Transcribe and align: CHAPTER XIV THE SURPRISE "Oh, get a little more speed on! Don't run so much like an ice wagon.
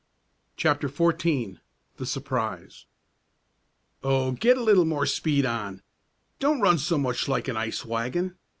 CHAPTER 0.57 0.89
XIV 0.89 1.59
THE 1.97 2.07
SURPRISE 2.07 2.87
"Oh, 4.03 4.31
get 4.31 4.57
a 4.57 4.63
little 4.63 4.83
more 4.85 5.05
speed 5.05 5.45
on! 5.45 5.83
Don't 6.39 6.59
run 6.59 6.79
so 6.79 6.97
much 6.97 7.27
like 7.27 7.47
an 7.47 7.55
ice 7.55 7.85
wagon. 7.85 8.35